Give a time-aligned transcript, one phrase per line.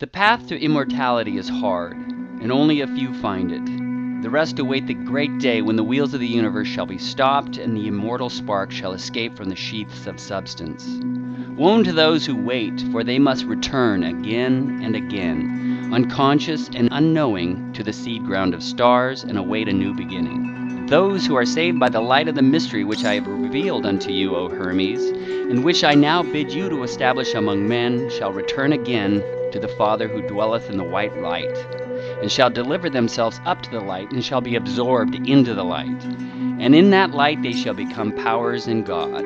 [0.00, 4.22] The path to immortality is hard, and only a few find it.
[4.22, 7.58] The rest await the great day when the wheels of the universe shall be stopped
[7.58, 10.86] and the immortal spark shall escape from the sheaths of substance.
[11.54, 17.70] Woe to those who wait, for they must return again and again, unconscious and unknowing,
[17.74, 20.49] to the seed ground of stars and await a new beginning.
[20.90, 24.10] Those who are saved by the light of the mystery which I have revealed unto
[24.10, 28.72] you, O Hermes, and which I now bid you to establish among men, shall return
[28.72, 29.22] again
[29.52, 31.56] to the Father who dwelleth in the white light,
[32.20, 36.02] and shall deliver themselves up to the light, and shall be absorbed into the light.
[36.58, 39.24] And in that light they shall become powers in God.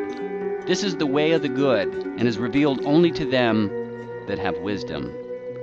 [0.67, 3.71] This is the way of the good, and is revealed only to them
[4.27, 5.11] that have wisdom.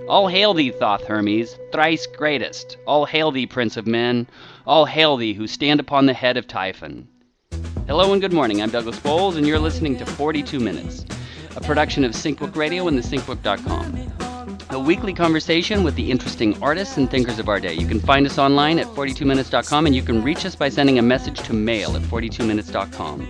[0.08, 2.78] All hail thee, Thoth Hermes, thrice greatest!
[2.88, 4.26] All hail thee, Prince of Men!
[4.66, 7.08] All hail thee, who stand upon the head of Typhon!
[7.88, 8.62] Hello and good morning.
[8.62, 11.06] I'm Douglas Bowles, and you're listening to 42 Minutes,
[11.56, 14.12] a production of SyncBook Radio and thesyncbook.com
[14.72, 17.74] a weekly conversation with the interesting artists and thinkers of our day.
[17.74, 21.02] You can find us online at 42minutes.com and you can reach us by sending a
[21.02, 23.28] message to mail at 42minutes.com.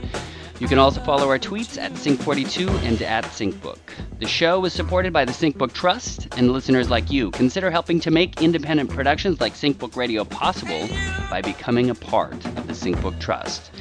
[0.61, 3.79] You can also follow our tweets at Sync42 and at SyncBook.
[4.19, 7.31] The show is supported by the SyncBook Trust and listeners like you.
[7.31, 10.87] Consider helping to make independent productions like SyncBook Radio possible
[11.31, 13.71] by becoming a part of the SyncBook Trust.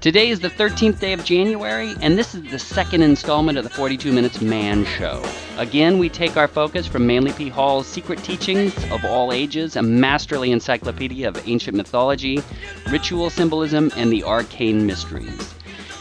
[0.00, 3.70] Today is the 13th day of January, and this is the second installment of the
[3.70, 5.24] 42 Minutes Man Show.
[5.58, 7.48] Again, we take our focus from Manly P.
[7.48, 12.40] Hall's Secret Teachings of All Ages, a masterly encyclopedia of ancient mythology,
[12.88, 15.56] ritual symbolism, and the arcane mysteries.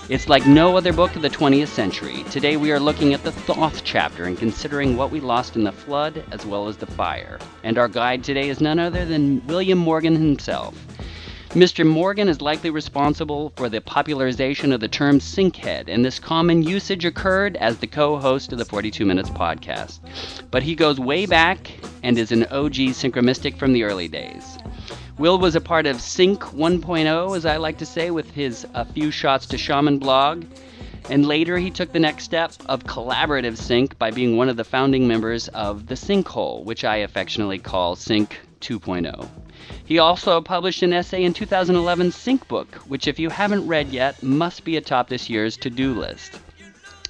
[0.09, 2.23] It's like no other book of the 20th century.
[2.31, 5.71] Today we are looking at the Thoth chapter and considering what we lost in the
[5.71, 7.37] flood as well as the fire.
[7.63, 10.73] And our guide today is none other than William Morgan himself.
[11.49, 11.85] Mr.
[11.85, 17.05] Morgan is likely responsible for the popularization of the term synchead, and this common usage
[17.05, 19.99] occurred as the co host of the 42 Minutes podcast.
[20.49, 24.57] But he goes way back and is an OG synchromystic from the early days.
[25.19, 28.85] Will was a part of Sync 1.0, as I like to say, with his A
[28.85, 30.45] Few Shots to Shaman blog.
[31.09, 34.63] And later, he took the next step of collaborative sync by being one of the
[34.63, 39.27] founding members of the Sinkhole, which I affectionately call Sync 2.0.
[39.83, 44.23] He also published an essay in 2011 Sync Book, which, if you haven't read yet,
[44.23, 46.39] must be atop this year's to do list.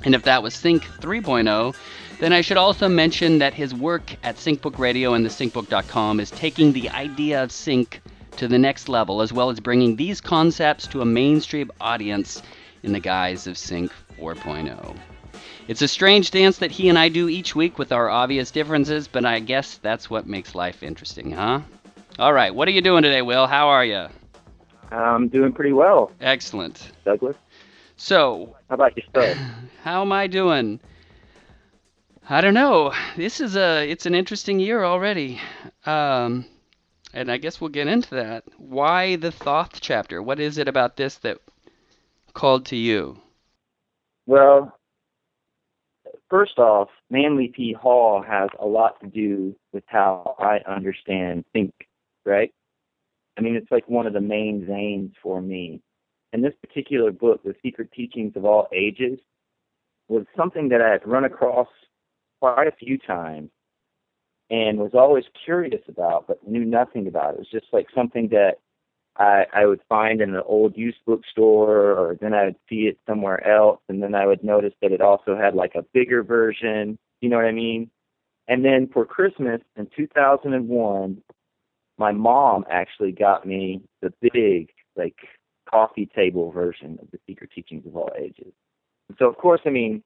[0.03, 1.75] And if that was Sync 3.0,
[2.19, 6.73] then I should also mention that his work at SyncBook Radio and thesyncbook.com is taking
[6.73, 8.01] the idea of sync
[8.37, 12.41] to the next level, as well as bringing these concepts to a mainstream audience
[12.83, 14.95] in the guise of Sync 4.0.
[15.67, 19.07] It's a strange dance that he and I do each week with our obvious differences,
[19.07, 21.61] but I guess that's what makes life interesting, huh?
[22.17, 22.53] All right.
[22.53, 23.47] What are you doing today, Will?
[23.47, 24.07] How are you?
[24.91, 26.11] I'm doing pretty well.
[26.19, 26.91] Excellent.
[27.05, 27.37] Douglas?
[27.97, 28.55] So.
[28.67, 29.37] How about yourself?
[29.83, 30.79] How am I doing?
[32.31, 32.93] I don't know.
[33.17, 35.41] This is a it's an interesting year already.
[35.85, 36.45] Um
[37.11, 38.43] and I guess we'll get into that.
[38.57, 40.21] Why the Thoth chapter?
[40.21, 41.39] What is it about this that
[42.33, 43.19] called to you?
[44.27, 44.77] Well,
[46.29, 47.73] first off, Manly P.
[47.73, 51.73] Hall has a lot to do with how I understand sync
[52.25, 52.53] right?
[53.37, 55.81] I mean, it's like one of the main veins for me.
[56.31, 59.17] And this particular book, The Secret Teachings of All Ages,
[60.09, 61.67] was something that I had run across
[62.39, 63.49] quite a few times
[64.49, 67.33] and was always curious about, but knew nothing about.
[67.35, 68.55] It was just like something that
[69.17, 72.97] I, I would find in an old used bookstore, or then I would see it
[73.07, 76.97] somewhere else, and then I would notice that it also had like a bigger version.
[77.21, 77.91] You know what I mean?
[78.47, 81.21] And then for Christmas in 2001,
[81.97, 85.15] my mom actually got me the big like
[85.69, 88.53] coffee table version of the Secret Teachings of All Ages.
[89.19, 90.01] So of course, I mean,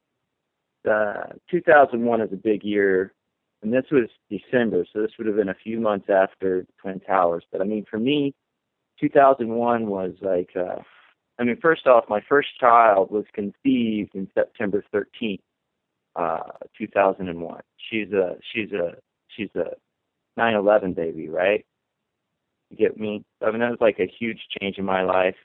[0.89, 3.13] uh, 2001 is a big year,
[3.61, 7.43] and this was December, so this would have been a few months after Twin Towers.
[7.51, 8.33] But I mean, for me,
[8.99, 10.81] 2001 was like, uh,
[11.39, 15.39] I mean, first off, my first child was conceived in September 13th,
[16.15, 16.39] uh,
[16.77, 17.61] 2001.
[17.89, 18.95] She's a she's a
[19.29, 19.75] she's a
[20.39, 21.65] 9/11 baby, right?
[22.77, 23.23] get me.
[23.41, 25.35] I mean, that was like a huge change in my life.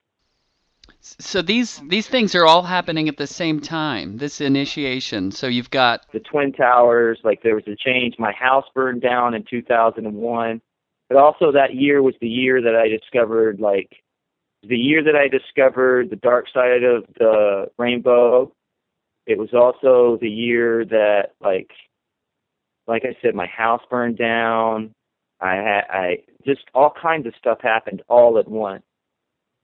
[1.00, 4.19] So these these things are all happening at the same time.
[4.19, 5.31] This initiation.
[5.31, 7.19] So you've got the twin towers.
[7.25, 8.17] Like there was a change.
[8.19, 10.61] My house burned down in 2001,
[11.08, 13.90] but also that year was the year that I discovered like
[14.62, 18.52] the year that I discovered the dark side of the rainbow.
[19.26, 21.70] It was also the year that like
[22.87, 24.93] like I said, my house burned down.
[25.40, 28.82] I had I just all kinds of stuff happened all at once.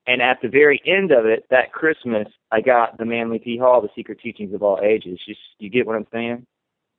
[0.07, 3.57] And at the very end of it, that Christmas, I got the Manly P.
[3.57, 5.19] Hall, The Secret Teachings of All Ages.
[5.27, 6.47] Just you get what I'm saying?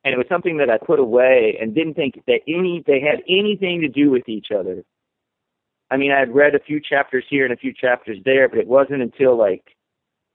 [0.05, 3.23] and it was something that I put away and didn't think that any they had
[3.27, 4.83] anything to do with each other.
[5.89, 8.59] I mean, I had read a few chapters here and a few chapters there, but
[8.59, 9.75] it wasn't until like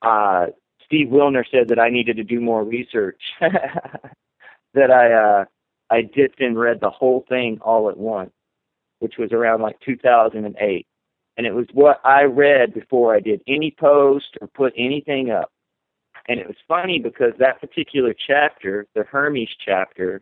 [0.03, 0.47] uh
[0.85, 5.45] Steve Willner said that I needed to do more research that I uh
[5.89, 8.33] I dipped and read the whole thing all at once,
[8.99, 10.87] which was around like 2008.
[11.41, 15.51] And it was what I read before I did any post or put anything up.
[16.29, 20.21] And it was funny because that particular chapter, the Hermes chapter,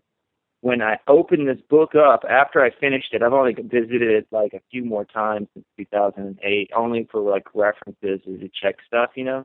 [0.61, 4.53] when I opened this book up after I finished it, I've only visited it like
[4.53, 9.25] a few more times since 2008, only for like references or to check stuff, you
[9.25, 9.44] know.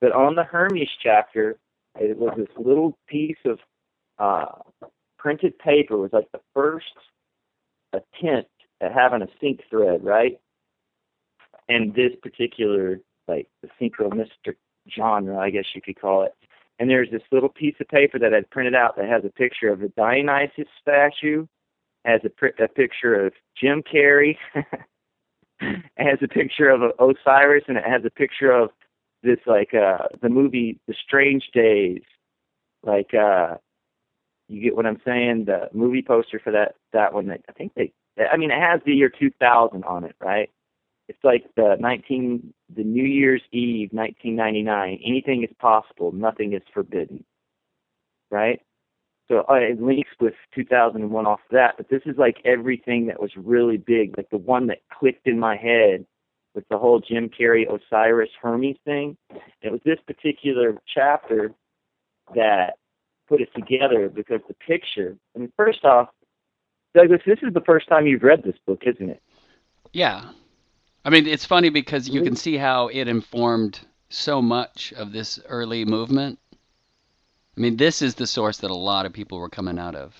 [0.00, 1.60] But on the Hermes chapter,
[2.00, 3.60] it was this little piece of
[4.18, 5.94] uh, printed paper.
[5.94, 6.86] It was like the first
[7.92, 8.50] attempt
[8.80, 10.40] at having a sync thread, right?
[11.68, 14.56] And this particular, like the synchronistic
[14.90, 16.34] genre, I guess you could call it.
[16.78, 19.68] And there's this little piece of paper that I'd printed out that has a picture
[19.68, 21.46] of the Dionysus statue,
[22.04, 24.64] has a, pr- a picture of Jim Carrey, it
[25.96, 28.70] has a picture of Osiris, and it has a picture of
[29.22, 32.02] this like uh the movie The Strange Days,
[32.82, 33.56] like uh
[34.48, 35.46] you get what I'm saying?
[35.46, 37.30] The movie poster for that that one.
[37.30, 37.92] I think they.
[38.30, 40.50] I mean, it has the year 2000 on it, right?
[41.08, 45.00] It's like the 19, the New Year's Eve, 1999.
[45.04, 46.12] Anything is possible.
[46.12, 47.24] Nothing is forbidden.
[48.30, 48.60] Right?
[49.28, 53.20] So uh, it links with 2001 off of that, but this is like everything that
[53.20, 56.04] was really big, like the one that clicked in my head
[56.54, 59.16] with the whole Jim Carrey Osiris Hermes thing.
[59.62, 61.52] It was this particular chapter
[62.34, 62.74] that
[63.28, 65.16] put it together because the picture.
[65.34, 66.08] I mean, first off,
[66.94, 69.22] Douglas, this is the first time you've read this book, isn't it?
[69.92, 70.30] Yeah,
[71.04, 72.36] I mean, it's funny because you can mm-hmm.
[72.36, 76.38] see how it informed so much of this early movement.
[77.56, 80.14] I mean, this is the source that a lot of people were coming out of.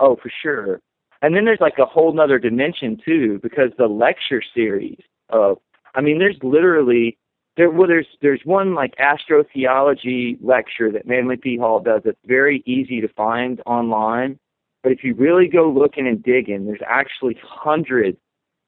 [0.00, 0.80] Oh, for sure.
[1.22, 5.00] And then there's like a whole nother dimension too, because the lecture series
[5.30, 5.58] of,
[5.94, 7.16] I mean, there's literally
[7.56, 7.70] there.
[7.70, 11.56] Well, there's there's one like astrotheology lecture that Manly P.
[11.56, 14.38] Hall does that's very easy to find online.
[14.82, 18.18] But if you really go looking and digging, there's actually hundreds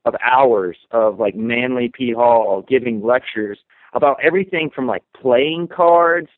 [0.08, 2.12] of hours of like Manly P.
[2.12, 3.58] Hall giving lectures
[3.92, 6.28] about everything from like playing cards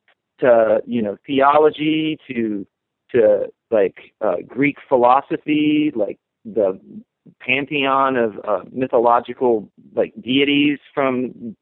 [0.41, 2.67] to you know theology to
[3.13, 6.79] to like uh, Greek philosophy, like the
[7.41, 11.57] pantheon of uh, mythological like deities from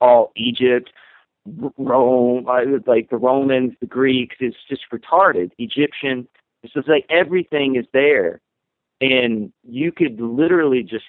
[0.00, 0.90] all Egypt,
[1.78, 2.44] Rome,
[2.86, 4.36] like the Romans, the Greeks.
[4.40, 5.50] It's just retarded.
[5.58, 6.28] Egyptian.
[6.62, 8.40] It's just like everything is there,
[9.00, 11.06] and you could literally just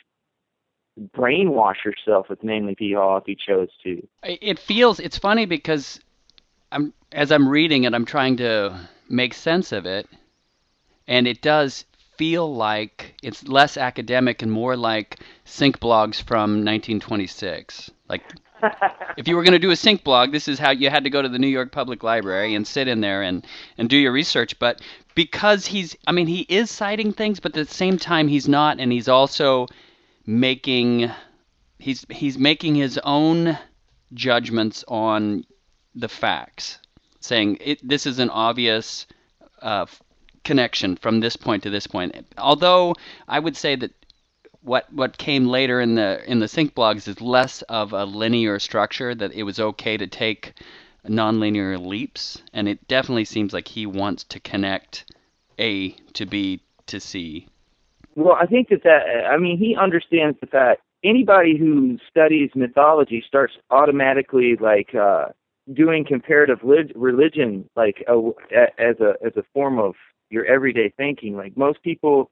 [0.99, 2.93] brainwash yourself with Manly P.
[2.93, 4.05] Hall if you chose to.
[4.23, 5.99] It feels it's funny because
[6.71, 10.07] I'm as I'm reading it, I'm trying to make sense of it,
[11.07, 11.85] and it does
[12.17, 17.89] feel like it's less academic and more like sync blogs from 1926.
[18.09, 18.23] Like
[19.17, 21.09] if you were going to do a sync blog, this is how you had to
[21.09, 23.45] go to the New York Public Library and sit in there and
[23.77, 24.59] and do your research.
[24.59, 24.81] But
[25.15, 28.79] because he's, I mean, he is citing things, but at the same time he's not,
[28.79, 29.67] and he's also
[30.31, 31.11] making
[31.77, 33.57] he's he's making his own
[34.13, 35.43] judgments on
[35.93, 36.79] the facts,
[37.19, 39.07] saying it, this is an obvious
[39.61, 39.85] uh,
[40.45, 42.15] connection from this point to this point.
[42.37, 42.95] Although
[43.27, 43.91] I would say that
[44.61, 48.57] what what came later in the in the sync blogs is less of a linear
[48.57, 50.53] structure that it was okay to take
[51.05, 55.11] nonlinear leaps and it definitely seems like he wants to connect
[55.59, 57.47] A to B to C
[58.15, 63.23] well, I think that that I mean he understands the fact anybody who studies mythology
[63.25, 65.25] starts automatically like uh
[65.73, 66.59] doing comparative
[66.95, 68.17] religion like a,
[68.77, 69.95] as a as a form of
[70.29, 71.35] your everyday thinking.
[71.35, 72.31] Like most people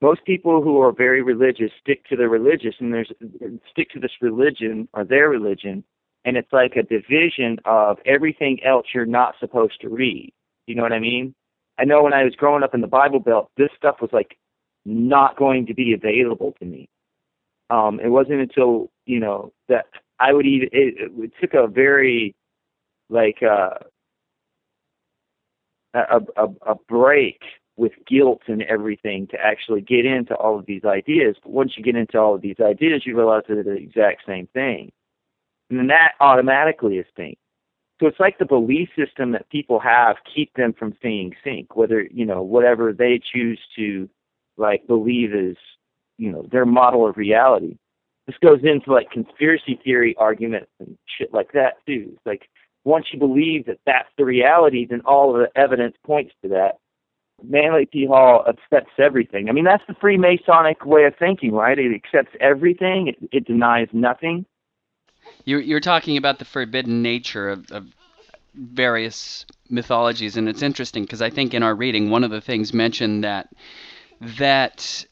[0.00, 3.12] most people who are very religious stick to their religious and there's
[3.70, 5.84] stick to this religion or their religion
[6.24, 10.32] and it's like a division of everything else you're not supposed to read.
[10.66, 11.34] You know what I mean?
[11.78, 14.36] I know when I was growing up in the Bible Belt, this stuff was like
[14.84, 16.88] not going to be available to me.
[17.70, 19.86] Um, it wasn't until you know that
[20.18, 20.68] I would even.
[20.72, 22.34] It, it took a very
[23.08, 23.70] like uh,
[25.94, 27.40] a, a a break
[27.76, 31.36] with guilt and everything to actually get into all of these ideas.
[31.42, 34.22] But once you get into all of these ideas, you realize that they're the exact
[34.26, 34.90] same thing,
[35.70, 37.38] and then that automatically is sync.
[38.00, 42.02] So it's like the belief system that people have keep them from seeing sync, whether
[42.02, 44.08] you know whatever they choose to
[44.60, 45.56] like believe is
[46.18, 47.76] you know their model of reality.
[48.26, 52.10] This goes into like conspiracy theory arguments and shit like that too.
[52.12, 52.48] It's like
[52.84, 56.78] once you believe that that's the reality, then all of the evidence points to that.
[57.42, 58.06] Manly P.
[58.06, 59.48] Hall accepts everything.
[59.48, 61.78] I mean, that's the Freemasonic way of thinking, right?
[61.78, 63.08] It accepts everything.
[63.08, 64.44] It, it denies nothing.
[65.44, 67.86] You're you're talking about the forbidden nature of, of
[68.54, 72.74] various mythologies, and it's interesting because I think in our reading, one of the things
[72.74, 73.48] mentioned that
[74.20, 75.04] that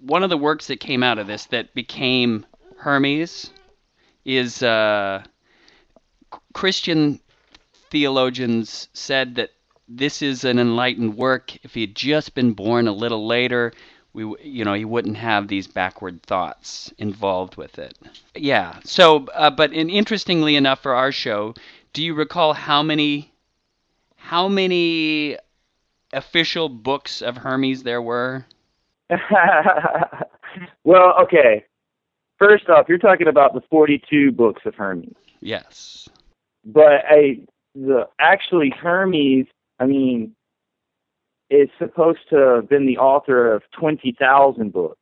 [0.00, 3.50] one of the works that came out of this that became Hermes
[4.24, 5.22] is uh,
[6.52, 7.20] Christian
[7.90, 9.50] theologians said that
[9.88, 11.56] this is an enlightened work.
[11.64, 13.72] If he had just been born a little later,
[14.12, 17.98] we you know he wouldn't have these backward thoughts involved with it.
[18.34, 18.78] Yeah.
[18.84, 21.54] So, uh, but in, interestingly enough, for our show,
[21.92, 23.32] do you recall how many
[24.16, 25.36] how many
[26.14, 28.46] official books of Hermes there were?
[30.84, 31.64] well, okay.
[32.38, 35.14] First off, you're talking about the 42 books of Hermes.
[35.40, 36.08] Yes.
[36.64, 37.40] But I,
[37.74, 39.46] the actually Hermes,
[39.78, 40.34] I mean,
[41.50, 44.98] is supposed to have been the author of 20,000 books.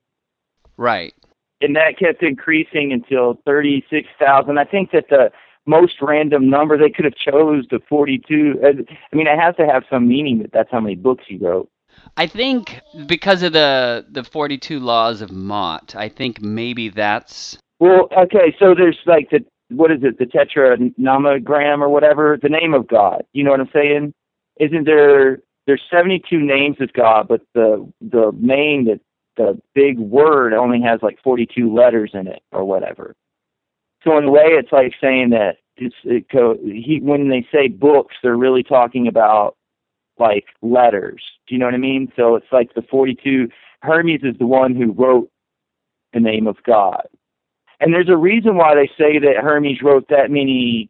[0.77, 1.15] Right.
[1.61, 4.59] And that kept increasing until 36,000.
[4.59, 5.31] I think that the
[5.67, 8.61] most random number they could have chose the 42.
[8.63, 8.67] Uh,
[9.13, 11.69] I mean, it has to have some meaning that that's how many books he wrote.
[12.17, 18.09] I think because of the the 42 laws of Maat, I think maybe that's Well,
[18.17, 22.87] okay, so there's like the what is it, the tetranomogram or whatever, the name of
[22.87, 23.25] God.
[23.33, 24.15] You know what I'm saying?
[24.61, 29.01] Isn't there there's 72 names of God, but the the main the
[29.37, 33.15] the big word only has like 42 letters in it or whatever.
[34.05, 37.69] So in a way, it's like saying that it's it co- he when they say
[37.69, 39.57] books, they're really talking about
[40.19, 41.23] like letters.
[41.47, 42.13] Do you know what I mean?
[42.17, 43.49] So it's like the 42.
[43.83, 45.31] Hermes is the one who wrote
[46.13, 47.07] the name of God.
[47.81, 50.89] And there's a reason why they say that Hermes wrote that many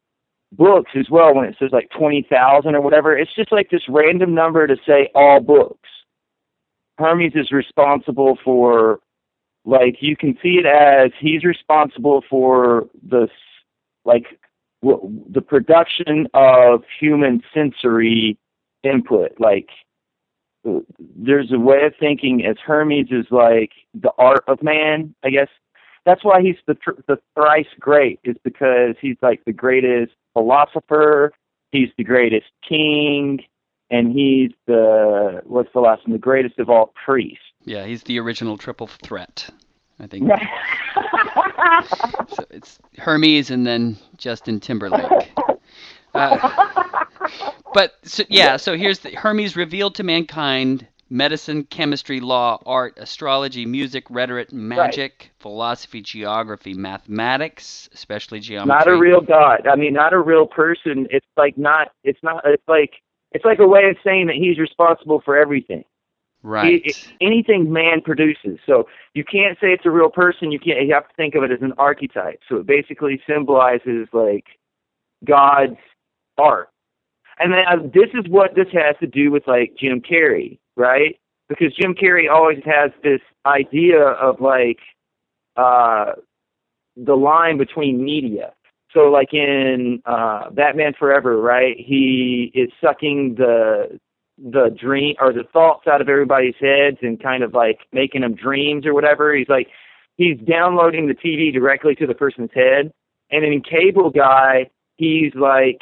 [0.52, 3.16] books as well when it says like 20,000 or whatever.
[3.16, 5.88] It's just like this random number to say all books.
[6.98, 9.00] Hermes is responsible for,
[9.64, 13.28] like, you can see it as he's responsible for the,
[14.04, 14.26] like,
[14.82, 18.36] w- the production of human sensory
[18.82, 19.32] input.
[19.38, 19.68] Like,
[20.68, 20.80] uh,
[21.16, 25.48] there's a way of thinking as Hermes is like the art of man, I guess.
[26.04, 26.76] That's why he's the
[27.06, 31.32] the thrice great is because he's like the greatest philosopher,
[31.70, 33.40] he's the greatest king,
[33.92, 36.12] and he's the what's the last one?
[36.12, 37.44] The greatest of all priests.
[37.64, 39.48] Yeah, he's the original triple threat.
[40.00, 40.28] I think.
[42.34, 45.30] so it's Hermes and then Justin Timberlake.
[46.14, 47.04] Uh,
[47.74, 53.66] but so, yeah, so here's the Hermes revealed to mankind medicine, chemistry, law, art, astrology,
[53.66, 55.30] music, rhetoric, magic, right.
[55.38, 58.78] philosophy, geography, mathematics, especially geometry.
[58.78, 59.66] Not a real god.
[59.66, 61.06] I mean, not a real person.
[61.10, 61.92] It's like not.
[62.02, 62.42] It's not.
[62.46, 62.94] It's like
[63.34, 65.84] it's like a way of saying that he's responsible for everything.
[66.44, 66.82] Right.
[66.84, 68.58] It, anything man produces.
[68.66, 70.50] So you can't say it's a real person.
[70.50, 70.84] You can't.
[70.86, 72.40] You have to think of it as an archetype.
[72.48, 74.46] So it basically symbolizes like
[75.24, 75.78] God's
[76.38, 76.68] art.
[77.38, 81.18] And then uh, this is what this has to do with like Jim Carrey right?
[81.48, 84.78] Because Jim Carrey always has this idea of like
[85.56, 86.12] uh,
[86.96, 88.52] the line between media.
[88.92, 91.76] So like in uh, Batman Forever, right?
[91.78, 93.98] He is sucking the
[94.38, 98.34] the dream or the thoughts out of everybody's heads and kind of like making them
[98.34, 99.34] dreams or whatever.
[99.34, 99.68] He's like
[100.16, 102.92] he's downloading the TV directly to the person's head.
[103.30, 105.80] And in Cable Guy, he's like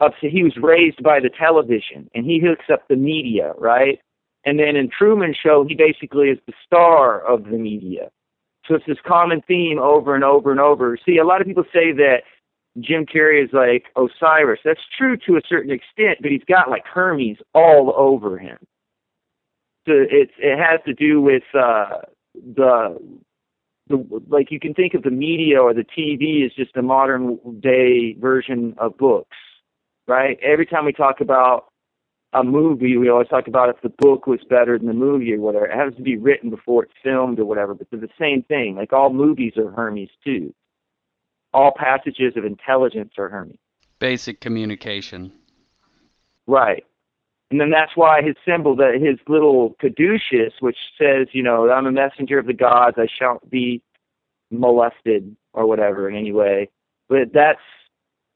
[0.00, 3.98] up to, he was raised by the television and he hooks up the media, right?
[4.44, 8.10] And then in Truman Show, he basically is the star of the media.
[8.66, 10.98] So it's this common theme over and over and over.
[11.04, 12.22] See, a lot of people say that
[12.80, 14.60] Jim Carrey is like Osiris.
[14.64, 18.58] That's true to a certain extent, but he's got like Hermes all over him.
[19.86, 22.00] So it's it has to do with uh,
[22.34, 22.98] the
[23.88, 27.38] the like you can think of the media or the TV as just a modern
[27.60, 29.36] day version of books,
[30.08, 30.38] right?
[30.42, 31.66] Every time we talk about
[32.32, 35.40] a movie, we always talk about if the book was better than the movie or
[35.40, 35.66] whatever.
[35.66, 38.76] It has to be written before it's filmed or whatever, but they're the same thing.
[38.76, 40.52] Like all movies are Hermes too.
[41.52, 43.58] All passages of intelligence are Hermes.
[43.98, 45.32] Basic communication.
[46.46, 46.84] Right.
[47.50, 51.86] And then that's why his symbol, that his little caduceus, which says, you know, I'm
[51.86, 53.82] a messenger of the gods, I shan't be
[54.50, 56.70] molested or whatever in any way.
[57.08, 57.60] But that's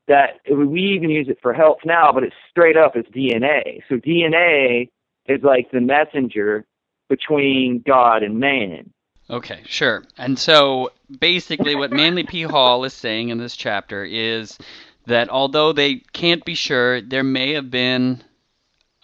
[0.06, 3.80] that we even use it for health now, but it's straight up as DNA.
[3.88, 4.88] So DNA
[5.26, 6.66] is like the messenger
[7.08, 8.92] between God and man.
[9.30, 10.04] Okay, sure.
[10.18, 12.42] And so basically, what Manly P.
[12.42, 14.58] Hall is saying in this chapter is
[15.06, 18.24] that although they can't be sure, there may have been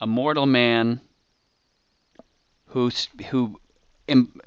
[0.01, 1.01] a mortal man
[2.67, 2.91] who
[3.31, 3.61] who
[4.09, 4.41] em,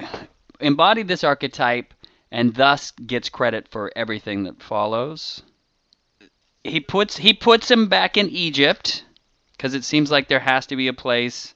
[0.59, 1.93] embodied this archetype
[2.31, 5.41] and thus gets credit for everything that follows.
[6.63, 9.05] He puts he puts him back in Egypt
[9.53, 11.55] because it seems like there has to be a place.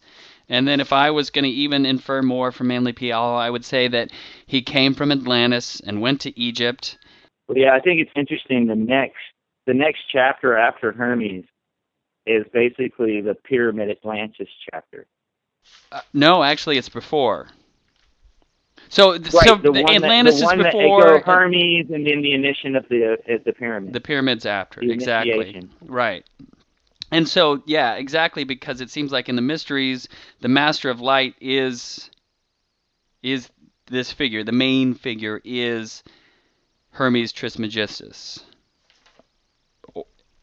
[0.49, 3.09] And then if I was going to even infer more from Manly P.
[3.09, 4.11] Hall, I would say that
[4.45, 6.97] he came from Atlantis and went to Egypt.
[7.47, 8.67] Well, yeah, I think it's interesting.
[8.67, 9.15] The next
[9.65, 11.45] the next chapter after Hermes
[12.25, 15.07] is basically the Pyramid Atlantis chapter.
[15.91, 17.47] Uh, no, actually, it's before.
[18.89, 22.33] So, right, so the Atlantis that, the one is before that Hermes, and then the
[22.33, 23.93] initiation of the uh, the pyramid.
[23.93, 25.67] The pyramids after, The exactly.
[25.81, 26.25] Right.
[27.13, 30.09] And so, yeah, exactly, because it seems like in the mysteries,
[30.41, 32.09] the Master of Light is
[33.21, 33.51] is
[33.85, 34.43] this figure.
[34.43, 36.03] The main figure is
[36.89, 38.43] Hermes Trismegistus,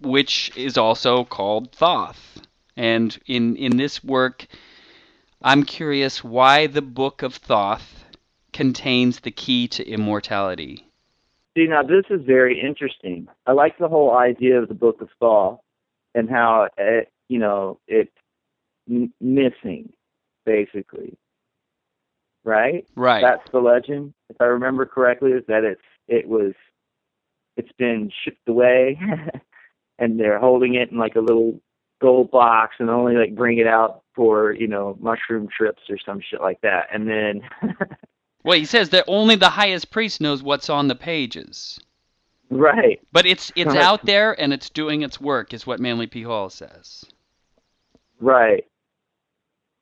[0.00, 2.40] which is also called Thoth.
[2.76, 4.46] And in in this work,
[5.42, 8.04] I'm curious why the Book of Thoth
[8.52, 10.86] contains the key to immortality.
[11.56, 13.26] See, now this is very interesting.
[13.44, 15.58] I like the whole idea of the Book of Thoth
[16.14, 18.10] and how it, you know it's
[18.88, 19.92] m- missing,
[20.44, 21.16] basically.
[22.44, 22.86] Right.
[22.96, 23.20] Right.
[23.20, 26.52] That's the legend, if I remember correctly, is that it's it was
[27.56, 28.98] it's been shipped away,
[29.98, 31.60] and they're holding it in like a little
[32.00, 36.20] gold box and only like bring it out for you know mushroom trips or some
[36.20, 37.42] shit like that, and then.
[38.42, 41.78] Well, he says that only the highest priest knows what's on the pages.
[42.50, 43.00] Right.
[43.12, 43.82] But it's it's Right.
[43.82, 46.22] out there and it's doing its work, is what Manly P.
[46.22, 47.04] Hall says.
[48.20, 48.66] Right.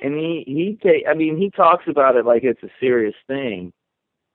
[0.01, 3.73] And he he ta- I mean he talks about it like it's a serious thing.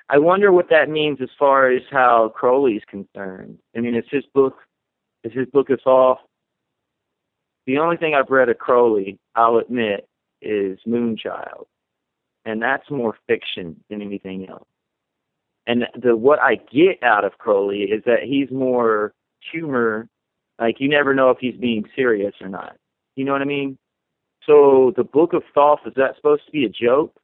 [0.10, 3.60] I wonder what that means as far as how Crowley's concerned.
[3.76, 4.58] I mean, it's his book.
[5.24, 6.20] It's his book of all.
[7.66, 10.06] The only thing I've read of Crowley, I'll admit,
[10.42, 11.66] is Moonchild,
[12.44, 14.68] and that's more fiction than anything else.
[15.66, 19.14] And the what I get out of Crowley is that he's more
[19.52, 20.10] humor.
[20.60, 22.76] Like you never know if he's being serious or not.
[23.16, 23.78] You know what I mean?
[24.46, 27.16] So the Book of Thoth is that supposed to be a joke?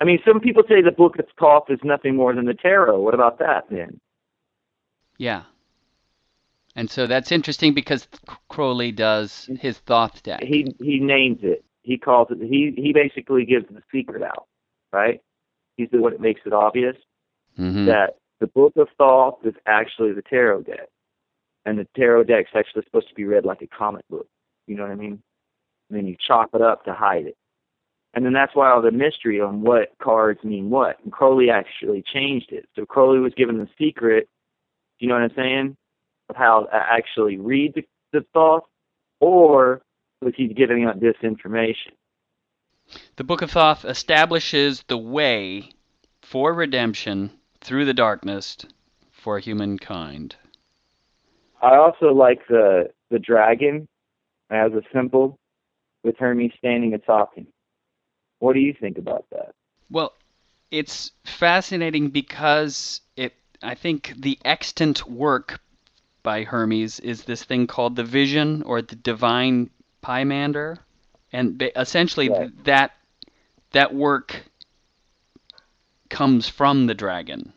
[0.00, 3.00] I mean, some people say the Book of Thoth is nothing more than the tarot.
[3.00, 4.00] What about that then?
[5.18, 5.42] Yeah.
[6.74, 8.08] And so that's interesting because
[8.48, 10.42] Crowley does his Thoth deck.
[10.42, 11.64] He he names it.
[11.82, 12.38] He calls it.
[12.40, 14.46] He he basically gives the secret out,
[14.92, 15.20] right?
[15.76, 16.96] He's the one that makes it obvious
[17.58, 17.86] Mhm.
[17.86, 20.88] that the Book of Thoth is actually the tarot deck,
[21.64, 24.26] and the tarot deck's actually supposed to be read like a comic book.
[24.66, 25.22] You know what I mean?
[25.88, 27.36] And then you chop it up to hide it.
[28.14, 30.98] And then that's why all the mystery on what cards mean what.
[31.04, 32.68] And Crowley actually changed it.
[32.74, 34.28] So Crowley was given the secret,
[34.98, 35.76] you know what I'm saying,
[36.28, 38.64] of how to actually read the, the Thoth,
[39.20, 39.82] or
[40.22, 41.92] was he giving out disinformation?
[43.16, 45.70] The Book of Thoth establishes the way
[46.22, 48.56] for redemption through the darkness
[49.10, 50.36] for humankind.
[51.62, 53.86] I also like the the dragon
[54.50, 55.38] as a symbol
[56.02, 57.46] with Hermes standing atop him.
[58.38, 59.52] What do you think about that?
[59.90, 60.14] Well,
[60.70, 65.60] it's fascinating because it I think the extant work
[66.22, 69.70] by Hermes is this thing called the vision or the divine
[70.02, 70.78] Pymander
[71.32, 72.64] and essentially Right.
[72.64, 72.92] that
[73.72, 74.49] that work
[76.10, 77.52] comes from the dragon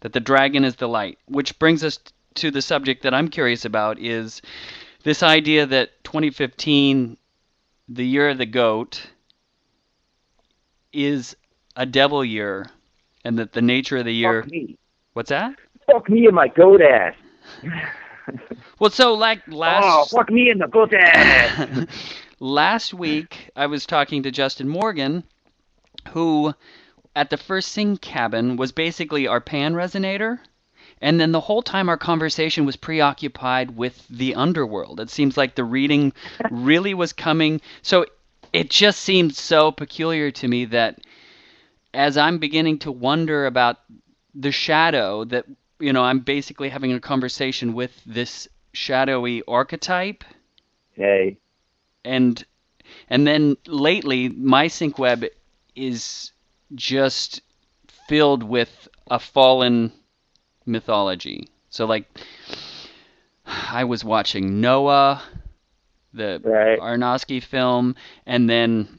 [0.00, 1.98] that the dragon is the light which brings us
[2.34, 4.40] to the subject that I'm curious about is
[5.02, 7.16] this idea that 2015
[7.88, 9.10] the year of the goat
[10.92, 11.36] is
[11.76, 12.66] a devil year
[13.24, 14.78] and that the nature of the year Fuck me.
[15.14, 15.54] what's that
[15.90, 17.14] Fuck me and my goat ass.
[18.78, 19.84] well so like last.
[19.86, 21.86] oh, fuck me and the goat ass.
[22.40, 25.24] last week I was talking to Justin Morgan
[26.10, 26.54] who
[27.18, 30.38] at the first sync cabin was basically our pan resonator
[31.00, 35.00] and then the whole time our conversation was preoccupied with the underworld.
[35.00, 36.12] It seems like the reading
[36.50, 37.60] really was coming.
[37.82, 38.06] So
[38.52, 41.00] it just seemed so peculiar to me that
[41.92, 43.78] as I'm beginning to wonder about
[44.32, 45.44] the shadow, that,
[45.80, 50.22] you know, I'm basically having a conversation with this shadowy archetype.
[50.94, 51.36] hey,
[52.04, 52.44] And
[53.08, 55.24] and then lately, my sync web
[55.74, 56.30] is
[56.74, 57.40] just
[58.08, 59.92] filled with a fallen
[60.66, 61.48] mythology.
[61.70, 62.06] So like
[63.44, 65.22] I was watching Noah,
[66.12, 66.78] the Right.
[66.78, 68.98] Aronofsky film, and then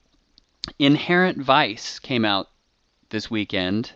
[0.78, 2.50] Inherent Vice came out
[3.10, 3.92] this weekend,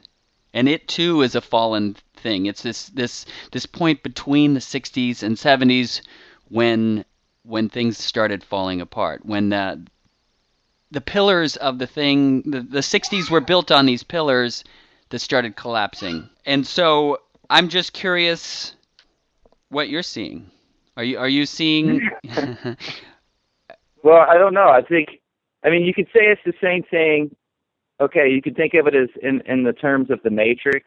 [0.53, 2.45] and it too is a fallen thing.
[2.45, 6.01] It's this this this point between the 60s and 70s
[6.49, 7.05] when
[7.43, 9.85] when things started falling apart, when the
[10.93, 14.63] the pillars of the thing, the, the 60s were built on these pillars
[15.09, 16.29] that started collapsing.
[16.45, 17.17] And so
[17.49, 18.75] I'm just curious
[19.69, 20.49] what you're seeing.
[20.95, 22.07] Are you are you seeing?
[24.03, 24.69] well, I don't know.
[24.69, 25.09] I think,
[25.65, 27.35] I mean, you could say it's the same thing.
[27.99, 30.85] Okay, you could think of it as in in the terms of the Matrix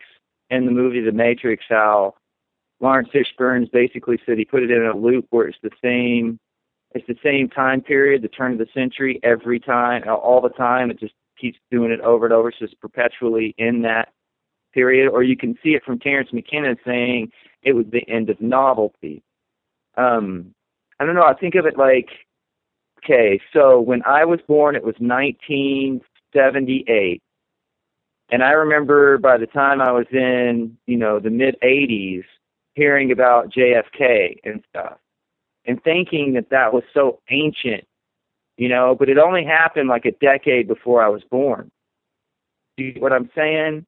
[0.49, 2.15] in the movie The Matrix, how
[2.79, 6.39] Laurence Fishburne's basically said he put it in a loop where it's the same
[6.95, 10.91] it's the same time period, the turn of the century, every time, all the time.
[10.91, 14.13] It just keeps doing it over and over, It's just perpetually in that
[14.73, 15.11] period.
[15.11, 17.31] Or you can see it from Terence McKenna saying
[17.63, 19.23] it was the end of novelty.
[19.97, 20.55] Um,
[20.99, 21.25] I don't know.
[21.25, 22.09] I think of it like,
[23.05, 27.23] okay, so when I was born, it was 1978.
[28.31, 32.25] And I remember by the time I was in, you know, the mid 80s,
[32.75, 34.99] hearing about JFK and stuff
[35.67, 37.85] and thinking that that was so ancient,
[38.57, 41.71] you know, but it only happened like a decade before I was born.
[42.77, 43.87] Do you what I'm saying?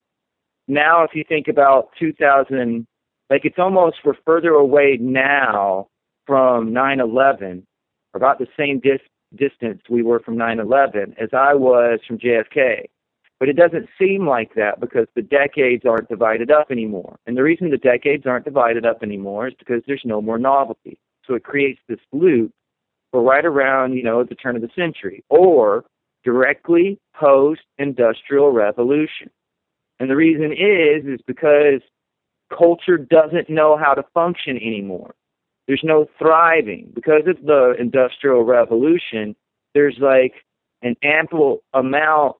[0.66, 2.86] Now, if you think about 2000,
[3.30, 5.88] like it's almost we're further away now
[6.26, 7.64] from 9/11,
[8.14, 9.00] about the same dis-
[9.34, 12.86] distance we were from 9/11 as I was from JFK.
[13.38, 17.18] But it doesn't seem like that because the decades aren't divided up anymore.
[17.26, 20.98] And the reason the decades aren't divided up anymore is because there's no more novelty.
[21.28, 22.52] So it creates this loop
[23.12, 25.84] for right around, you know, the turn of the century or
[26.24, 29.30] directly post industrial revolution.
[30.00, 31.82] And the reason is is because
[32.56, 35.14] culture doesn't know how to function anymore.
[35.66, 39.36] There's no thriving because of the industrial revolution.
[39.74, 40.34] There's like
[40.82, 42.36] an ample amount.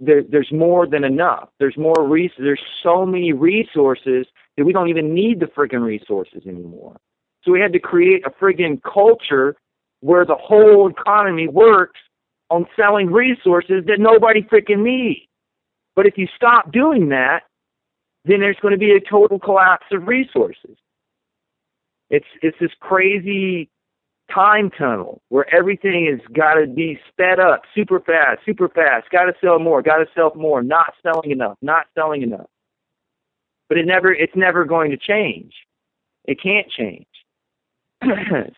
[0.00, 1.50] There, there's more than enough.
[1.58, 6.42] There's more res- There's so many resources that we don't even need the freaking resources
[6.46, 6.96] anymore.
[7.48, 9.56] So we had to create a friggin' culture
[10.00, 11.98] where the whole economy works
[12.50, 15.22] on selling resources that nobody freaking needs.
[15.96, 17.44] But if you stop doing that,
[18.26, 20.76] then there's going to be a total collapse of resources.
[22.10, 23.70] It's it's this crazy
[24.32, 29.08] time tunnel where everything has got to be sped up super fast, super fast.
[29.10, 30.62] Got to sell more, got to sell more.
[30.62, 32.50] Not selling enough, not selling enough.
[33.70, 35.54] But it never it's never going to change.
[36.26, 37.06] It can't change.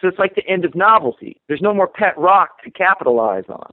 [0.00, 1.40] so it's like the end of novelty.
[1.48, 3.70] There's no more pet rock to capitalize on.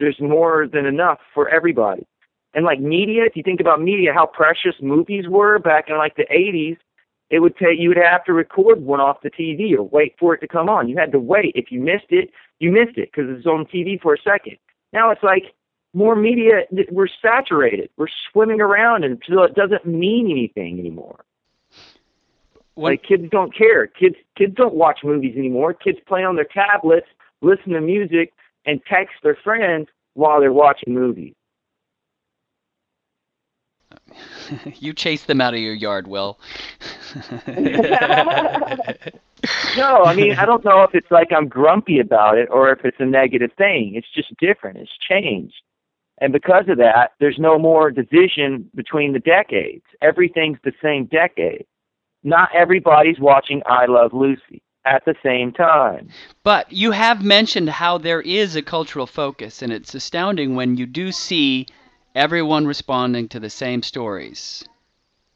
[0.00, 2.06] There's more than enough for everybody.
[2.54, 6.16] And like media, if you think about media, how precious movies were back in like
[6.16, 6.78] the 80s,
[7.30, 10.34] it would take you would have to record one off the TV or wait for
[10.34, 10.88] it to come on.
[10.88, 11.52] You had to wait.
[11.54, 14.56] If you missed it, you missed it because it's on TV for a second.
[14.94, 15.54] Now it's like
[15.92, 16.62] more media.
[16.90, 17.90] We're saturated.
[17.98, 21.24] We're swimming around and so it doesn't mean anything anymore.
[22.78, 23.88] When, like kids don't care.
[23.88, 25.74] Kids kids don't watch movies anymore.
[25.74, 27.08] Kids play on their tablets,
[27.42, 28.32] listen to music,
[28.66, 31.34] and text their friends while they're watching movies.
[34.76, 36.38] you chase them out of your yard, Will.
[39.76, 42.84] no, I mean I don't know if it's like I'm grumpy about it or if
[42.84, 43.94] it's a negative thing.
[43.96, 44.76] It's just different.
[44.78, 45.62] It's changed.
[46.20, 49.82] And because of that, there's no more division between the decades.
[50.00, 51.66] Everything's the same decade
[52.22, 56.08] not everybody's watching I Love Lucy at the same time.
[56.42, 60.86] But you have mentioned how there is a cultural focus, and it's astounding when you
[60.86, 61.66] do see
[62.14, 64.64] everyone responding to the same stories.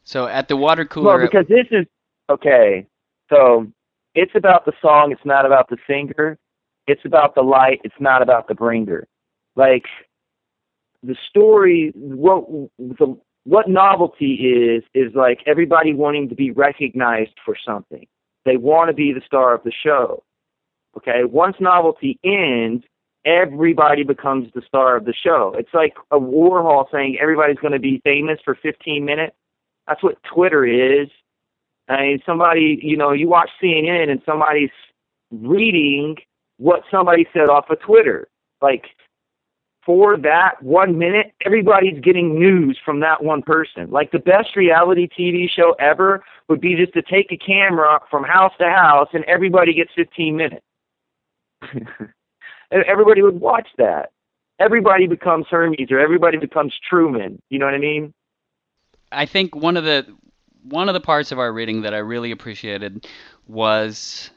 [0.03, 1.17] So at the water cooler.
[1.17, 1.85] Well, because this is
[2.29, 2.87] okay.
[3.29, 3.67] So
[4.15, 5.11] it's about the song.
[5.11, 6.37] It's not about the singer.
[6.87, 7.79] It's about the light.
[7.83, 9.07] It's not about the bringer.
[9.55, 9.85] Like
[11.03, 12.45] the story, what
[12.77, 18.05] the what novelty is is like everybody wanting to be recognized for something.
[18.45, 20.23] They want to be the star of the show.
[20.97, 22.85] Okay, once novelty ends,
[23.25, 25.55] everybody becomes the star of the show.
[25.57, 29.35] It's like a Warhol saying everybody's going to be famous for 15 minutes.
[29.87, 31.07] That's what Twitter is.
[31.89, 34.69] I mean, somebody, you know, you watch CNN and somebody's
[35.31, 36.15] reading
[36.57, 38.27] what somebody said off of Twitter.
[38.61, 38.85] Like
[39.85, 43.91] for that one minute, everybody's getting news from that one person.
[43.91, 48.23] Like the best reality TV show ever would be just to take a camera from
[48.23, 50.65] house to house and everybody gets 15 minutes.
[52.71, 54.11] everybody would watch that.
[54.59, 57.41] Everybody becomes Hermes or everybody becomes Truman.
[57.49, 58.13] You know what I mean?
[59.11, 60.05] I think one of the
[60.63, 63.05] one of the parts of our reading that I really appreciated
[63.47, 64.31] was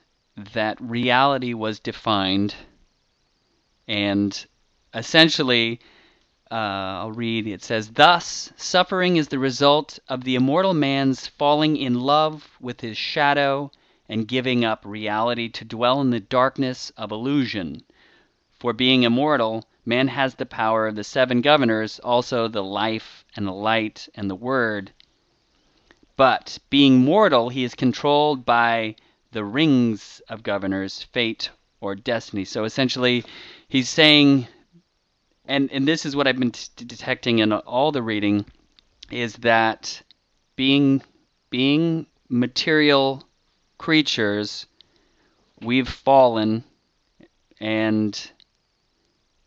[0.55, 2.55] that reality was defined
[3.87, 4.47] and
[4.97, 5.79] essentially,
[6.51, 6.55] uh,
[7.05, 7.47] I'll read.
[7.47, 12.81] It says, Thus, suffering is the result of the immortal man's falling in love with
[12.81, 13.71] his shadow
[14.09, 17.83] and giving up reality to dwell in the darkness of illusion.
[18.59, 23.47] For being immortal, man has the power of the seven governors, also the life and
[23.47, 24.93] the light and the word.
[26.17, 28.97] But being mortal, he is controlled by
[29.33, 32.45] the rings of governors, fate or destiny.
[32.45, 33.25] So essentially,
[33.69, 34.49] he's saying,
[35.49, 38.45] and and this is what I've been t- detecting in all the reading,
[39.11, 40.03] is that
[40.57, 41.03] being
[41.51, 43.23] being material
[43.79, 44.67] creatures,
[45.61, 46.65] we've fallen,
[47.61, 48.31] and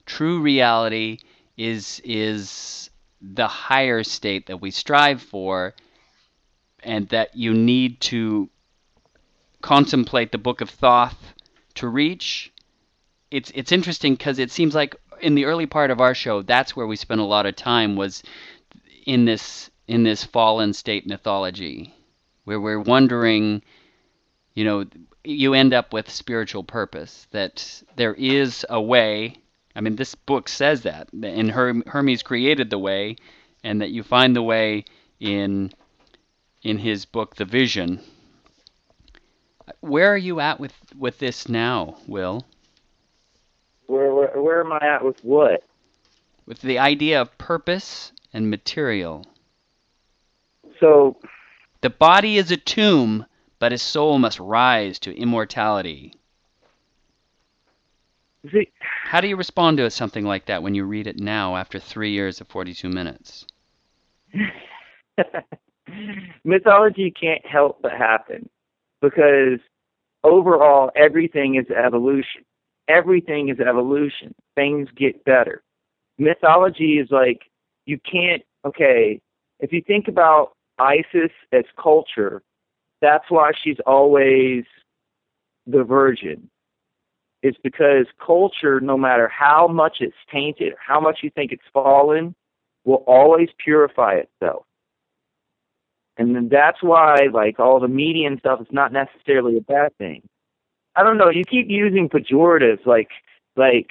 [0.05, 1.19] true reality
[1.57, 2.89] is is
[3.21, 5.73] the higher state that we strive for,
[6.83, 8.49] and that you need to
[9.61, 11.33] contemplate the Book of Thoth
[11.75, 12.51] to reach.
[13.29, 16.75] It's it's interesting because it seems like in the early part of our show, that's
[16.75, 18.23] where we spent a lot of time was
[19.05, 21.93] in this in this fallen state mythology,
[22.43, 23.63] where we're wondering,
[24.53, 24.85] you know,
[25.23, 29.35] you end up with spiritual purpose that there is a way.
[29.75, 33.15] I mean, this book says that, and Hermes created the way,
[33.63, 34.85] and that you find the way
[35.19, 35.71] in
[36.61, 38.01] in his book, The Vision.
[39.79, 42.45] Where are you at with with this now, Will?
[44.33, 45.63] Where where, am I at with what?
[46.45, 49.25] With the idea of purpose and material.
[50.79, 51.17] So
[51.81, 53.25] the body is a tomb,
[53.59, 56.13] but his soul must rise to immortality.
[58.51, 58.69] See,
[59.03, 62.11] How do you respond to something like that when you read it now after three
[62.11, 63.45] years of 42 minutes?
[66.43, 68.49] mythology can't help but happen
[69.01, 69.59] because
[70.23, 72.43] overall everything is evolution.
[72.89, 74.35] Everything is evolution.
[74.55, 75.63] Things get better.
[76.17, 77.43] Mythology is like
[77.85, 79.21] you can't okay,
[79.59, 82.41] if you think about Isis as culture,
[83.01, 84.63] that's why she's always
[85.67, 86.49] the virgin.
[87.41, 92.35] It's because culture, no matter how much it's tainted, how much you think it's fallen,
[92.83, 94.65] will always purify itself.
[96.17, 99.95] And then that's why, like, all the media and stuff is not necessarily a bad
[99.97, 100.21] thing.
[100.95, 101.29] I don't know.
[101.29, 103.09] You keep using pejoratives like,
[103.55, 103.89] like,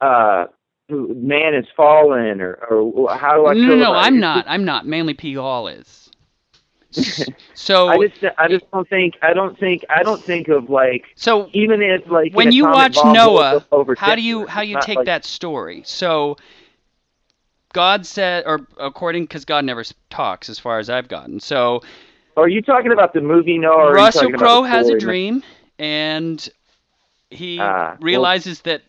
[0.00, 0.46] uh,
[0.88, 3.54] man is fallen, or, or how do I?
[3.54, 3.92] No, no, no.
[3.92, 4.44] I'm not.
[4.48, 4.86] I'm not.
[4.86, 5.34] Manly P.
[5.34, 6.10] Hall is.
[7.54, 11.04] So I just I just don't think I don't think I don't think of like
[11.16, 14.98] so even if like when you watch Noah, over how do you how you take
[14.98, 15.82] like, that story?
[15.84, 16.36] So
[17.72, 21.40] God said, or according because God never talks as far as I've gotten.
[21.40, 21.82] So
[22.36, 23.92] are you talking about the movie Noah?
[23.92, 25.42] Russell Crowe has a dream,
[25.78, 26.48] and
[27.30, 28.82] he uh, realizes well, that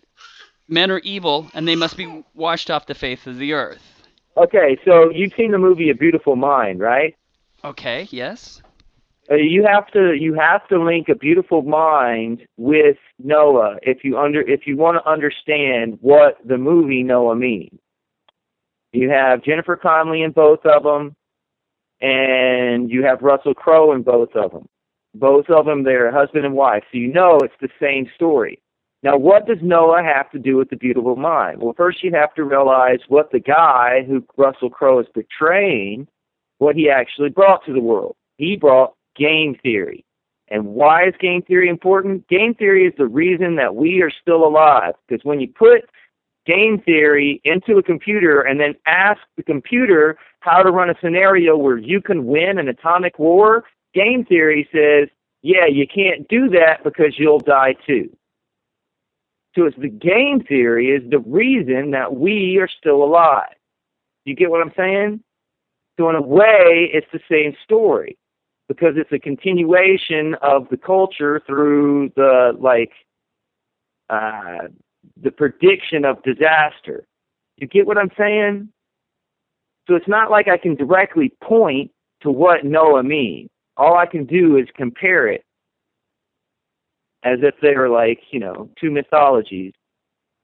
[0.67, 4.03] men are evil and they must be washed off the face of the earth.
[4.37, 7.15] Okay, so you've seen the movie A Beautiful Mind, right?
[7.63, 8.07] Okay.
[8.11, 8.61] Yes.
[9.29, 14.17] Uh, you have to you have to link a beautiful mind with Noah if you
[14.17, 17.79] under if you want to understand what the movie Noah means.
[18.93, 21.15] You have Jennifer Connelly in both of them,
[21.99, 24.69] and you have Russell Crowe in both of them.
[25.19, 28.59] Both of them, they're husband and wife, so you know it's the same story.
[29.03, 31.61] Now, what does Noah have to do with the beautiful mind?
[31.61, 36.07] Well, first you have to realize what the guy who Russell Crowe is portraying
[36.57, 38.15] what he actually brought to the world.
[38.37, 40.03] He brought game theory.
[40.49, 42.27] And why is game theory important?
[42.27, 44.93] Game theory is the reason that we are still alive.
[45.07, 45.89] Because when you put
[46.45, 51.57] game theory into a computer and then ask the computer how to run a scenario
[51.57, 53.65] where you can win an atomic war,
[53.97, 55.09] game theory says,
[55.41, 58.09] yeah, you can't do that because you'll die too.
[59.55, 63.55] So it's the game theory is the reason that we are still alive.
[64.25, 65.21] You get what I'm saying?
[65.97, 68.17] So in a way, it's the same story
[68.67, 72.91] because it's a continuation of the culture through the like
[74.09, 74.67] uh,
[75.21, 77.07] the prediction of disaster.
[77.57, 78.69] You get what I'm saying?
[79.87, 83.49] So it's not like I can directly point to what Noah means.
[83.77, 85.43] All I can do is compare it
[87.23, 89.73] as if they were like, you know, two mythologies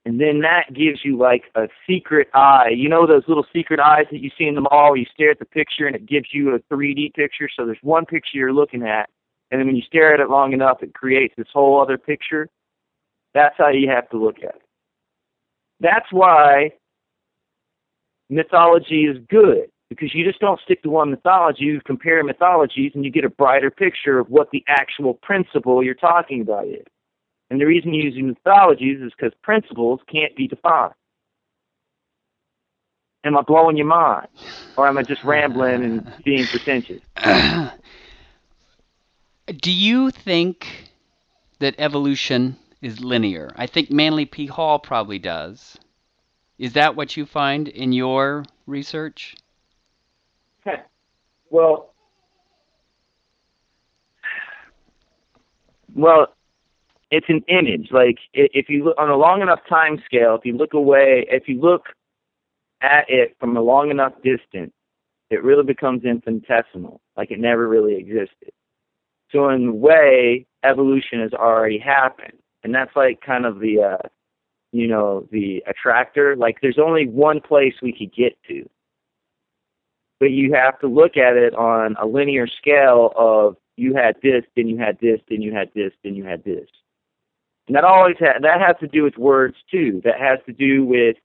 [0.06, 2.70] and then that gives you like a secret eye.
[2.76, 5.30] You know those little secret eyes that you see in the mall where you stare
[5.30, 7.48] at the picture and it gives you a 3D picture.
[7.54, 9.08] So there's one picture you're looking at,
[9.50, 12.48] and then when you stare at it long enough, it creates this whole other picture.
[13.32, 14.62] That's how you have to look at it.
[15.80, 16.72] That's why
[18.28, 21.64] mythology is good because you just don't stick to one mythology.
[21.64, 25.94] You compare mythologies and you get a brighter picture of what the actual principle you're
[25.94, 26.84] talking about is.
[27.50, 30.94] And the reason you use mythologies is because principles can't be defined.
[33.24, 34.28] Am I blowing your mind?
[34.76, 37.00] Or am I just rambling and being pretentious?
[39.46, 40.90] Do you think
[41.60, 43.52] that evolution is linear?
[43.56, 44.46] I think Manly P.
[44.46, 45.78] Hall probably does.
[46.58, 49.34] Is that what you find in your research?
[51.54, 51.94] Well,
[55.94, 56.34] well,
[57.12, 57.90] it's an image.
[57.92, 61.44] Like if you look on a long enough time scale, if you look away, if
[61.46, 61.84] you look
[62.82, 64.72] at it from a long enough distance,
[65.30, 68.50] it really becomes infinitesimal, like it never really existed.
[69.30, 74.08] So in a way, evolution has already happened, and that's like kind of the, uh,
[74.72, 76.34] you know, the attractor.
[76.34, 78.68] Like there's only one place we could get to,
[80.20, 84.44] but you have to look at it on a linear scale of you had this,
[84.56, 86.68] then you had this, then you had this, then you had this.
[87.66, 90.00] And that always ha- that has to do with words too.
[90.04, 91.16] That has to do with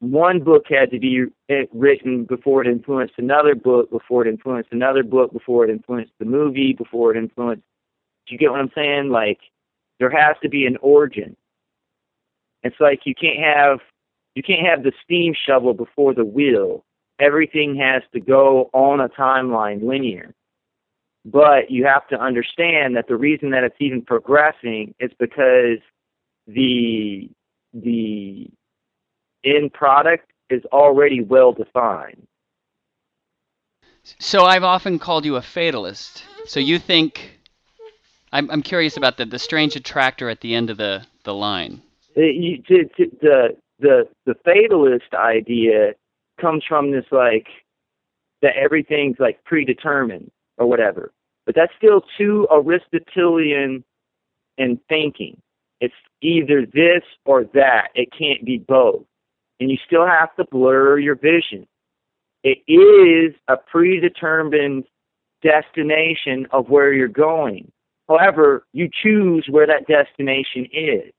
[0.00, 1.24] one book had to be
[1.72, 6.24] written before it influenced another book, before it influenced another book, before it influenced the
[6.24, 7.64] movie, before it influenced.
[8.26, 9.10] Do you get what I'm saying?
[9.10, 9.38] Like,
[9.98, 11.36] there has to be an origin.
[12.62, 13.80] It's like you can't have
[14.34, 16.84] you can't have the steam shovel before the wheel.
[17.20, 20.34] Everything has to go on a timeline linear.
[21.24, 25.78] But you have to understand that the reason that it's even progressing is because
[26.46, 27.30] the
[27.72, 28.48] the
[29.44, 32.26] end product is already well defined.
[34.02, 36.24] So I've often called you a fatalist.
[36.46, 37.38] So you think
[38.32, 41.80] I'm I'm curious about the the strange attractor at the end of the the line.
[42.16, 45.94] Uh, the the the the fatalist idea
[46.44, 47.46] comes from this like
[48.42, 51.12] that everything's like predetermined or whatever.
[51.46, 53.84] But that's still too Aristotelian
[54.58, 55.40] in thinking.
[55.80, 57.88] It's either this or that.
[57.94, 59.04] It can't be both
[59.60, 61.66] and you still have to blur your vision.
[62.42, 64.84] It is a predetermined
[65.42, 67.70] destination of where you're going.
[68.08, 71.12] However, you choose where that destination is.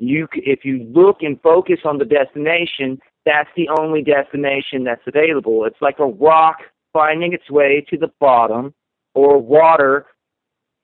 [0.00, 5.66] You, if you look and focus on the destination, that's the only destination that's available.
[5.66, 6.56] It's like a rock
[6.92, 8.74] finding its way to the bottom,
[9.14, 10.06] or water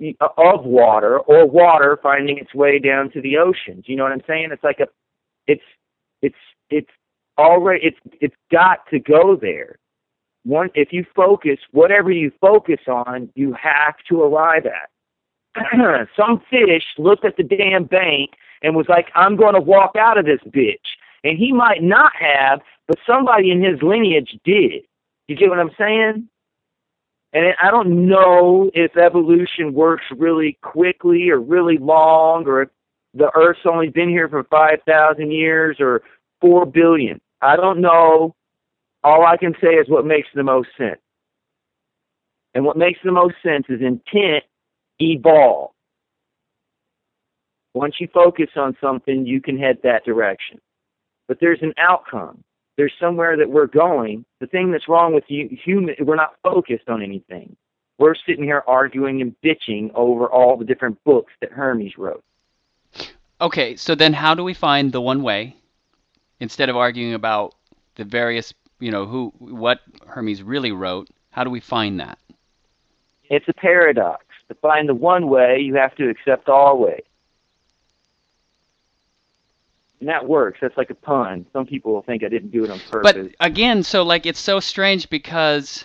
[0.03, 3.85] uh, of water or water finding its way down to the oceans.
[3.87, 4.51] You know what I'm saying?
[4.53, 4.89] It's like a,
[5.47, 5.63] it's,
[6.21, 6.37] it's,
[6.69, 6.91] it's
[7.39, 9.79] already, it's, it's got to go there.
[10.45, 14.91] One, if you focus, whatever you focus on, you have to arrive at.
[16.17, 18.31] Some fish looked at the damn bank
[18.63, 20.77] and was like, I'm going to walk out of this bitch.
[21.25, 24.83] And he might not have, but somebody in his lineage did.
[25.29, 26.29] You get what I'm saying?
[27.33, 32.69] And I don't know if evolution works really quickly or really long, or if
[33.13, 36.03] the Earth's only been here for 5,000 years or
[36.41, 37.21] 4 billion.
[37.43, 38.35] I don't know.
[39.03, 41.01] All I can say is what makes the most sense.
[42.55, 44.45] And what makes the most sense is intent
[45.01, 45.71] evolve.
[47.75, 50.61] Once you focus on something, you can head that direction.
[51.29, 52.43] But there's an outcome
[52.77, 54.25] there's somewhere that we're going.
[54.41, 57.57] The thing that's wrong with you, human, we're not focused on anything.
[57.99, 62.23] We're sitting here arguing and bitching over all the different books that Hermes wrote.
[63.41, 65.57] Okay, so then how do we find the one way
[66.41, 67.55] instead of arguing about
[67.95, 71.09] the various, you know, who what Hermes really wrote?
[71.31, 72.19] How do we find that?
[73.31, 74.26] It's a paradox.
[74.49, 77.03] To find the one way, you have to accept all ways.
[80.01, 80.59] And that works.
[80.61, 81.47] That's like a pun.
[81.53, 83.13] Some people will think I didn't do it on purpose.
[83.13, 85.85] But again, so like it's so strange because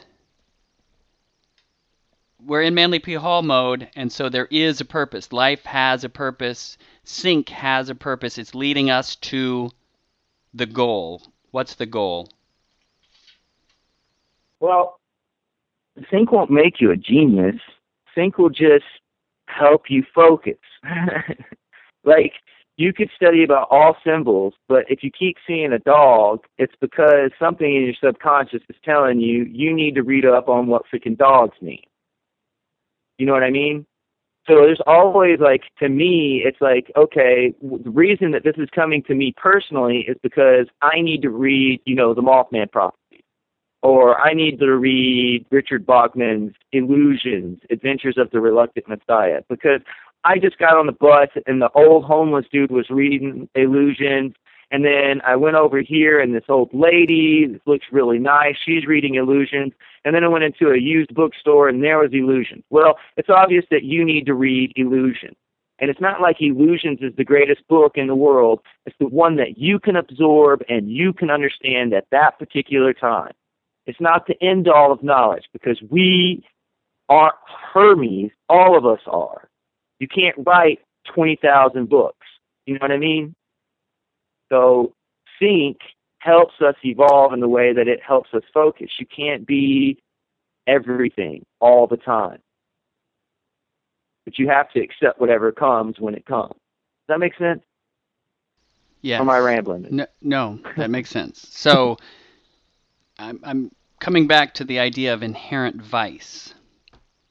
[2.46, 3.14] we're in Manly P.
[3.14, 5.32] Hall mode, and so there is a purpose.
[5.32, 6.78] Life has a purpose.
[7.04, 8.38] Sync has a purpose.
[8.38, 9.72] It's leading us to
[10.54, 11.22] the goal.
[11.52, 12.30] What's the goal?
[14.60, 15.00] Well,
[16.10, 17.56] Sync won't make you a genius.
[18.16, 18.86] Sync will just
[19.48, 20.58] help you focus.
[22.04, 22.34] like
[22.78, 27.32] you could study about all symbols, but if you keep seeing a dog, it's because
[27.38, 31.18] something in your subconscious is telling you you need to read up on what freaking
[31.18, 31.84] dogs mean.
[33.18, 33.86] You know what I mean?
[34.48, 39.04] So there's always like to me, it's like okay, the reason that this is coming
[39.04, 42.98] to me personally is because I need to read, you know, the Mothman prophecy,
[43.82, 49.82] or I need to read Richard Bachman's Illusions, Adventures of the Reluctant Messiah, because
[50.24, 54.34] I just got on the bus and the old homeless dude was reading Illusions.
[54.70, 58.86] And then I went over here and this old lady, this looks really nice, she's
[58.86, 59.74] reading Illusions.
[60.06, 62.64] And then I went into a used bookstore and there was Illusions.
[62.70, 65.36] Well, it's obvious that you need to read Illusions.
[65.80, 68.62] And it's not like Illusions is the greatest book in the world.
[68.86, 73.34] It's the one that you can absorb and you can understand at that particular time.
[73.86, 76.46] It's not the end all of knowledge because we
[77.10, 77.34] are
[77.74, 78.32] Hermes.
[78.48, 79.50] All of us are.
[80.00, 80.80] You can't write
[81.14, 82.28] 20,000 books.
[82.66, 83.36] You know what I mean?
[84.50, 84.94] So
[85.40, 85.78] sync
[86.20, 88.90] helps us evolve in the way that it helps us focus.
[89.00, 89.98] You can't be
[90.68, 92.40] everything all the time.
[94.26, 96.54] But you have to accept whatever comes when it comes.
[96.54, 97.64] Does that make sense?
[99.02, 99.18] Yeah.
[99.18, 99.88] Or am I rambling?
[99.90, 101.48] No, no, that makes sense.
[101.52, 101.98] So
[103.22, 106.56] I'm, I'm coming back to the idea of inherent vice,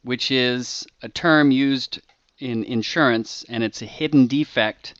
[0.03, 2.01] which is a term used
[2.39, 4.95] in insurance, and it's a hidden defect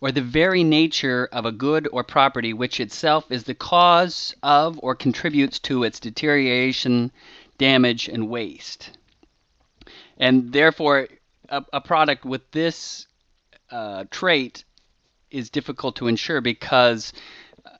[0.00, 4.78] or the very nature of a good or property which itself is the cause of
[4.82, 7.10] or contributes to its deterioration,
[7.58, 8.96] damage, and waste.
[10.16, 11.08] And therefore,
[11.48, 13.06] a, a product with this
[13.70, 14.64] uh, trait
[15.30, 17.12] is difficult to insure because,
[17.64, 17.70] uh,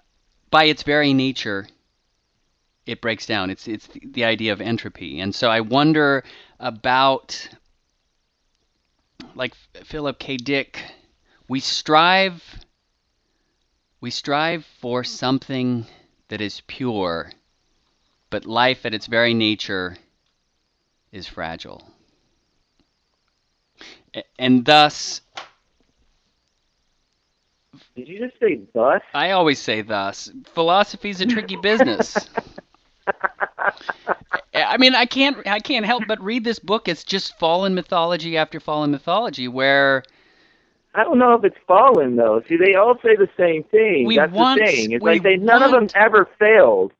[0.50, 1.68] by its very nature,
[2.86, 3.50] it breaks down.
[3.50, 6.22] It's it's the idea of entropy, and so I wonder
[6.60, 7.48] about
[9.34, 10.36] like Philip K.
[10.36, 10.82] Dick.
[11.48, 12.42] We strive
[14.00, 15.86] we strive for something
[16.28, 17.32] that is pure,
[18.30, 19.96] but life at its very nature
[21.12, 21.82] is fragile.
[24.38, 25.20] And thus
[27.94, 29.02] Did you just say thus?
[29.12, 30.30] I always say thus.
[30.54, 32.28] Philosophy's a tricky business.
[34.76, 36.86] I mean, I can't I can't help but read this book.
[36.86, 40.02] It's just fallen mythology after fallen mythology where
[40.94, 42.42] I don't know if it's fallen though.
[42.46, 44.04] See, they all say the same thing.
[44.06, 44.92] We That's want- the thing.
[44.92, 46.92] It's like they none of them ever failed.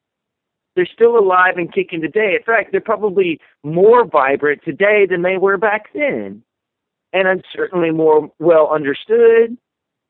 [0.75, 2.37] They're still alive and kicking today.
[2.37, 6.43] In fact, they're probably more vibrant today than they were back then,
[7.13, 9.59] and I'm certainly more well understood.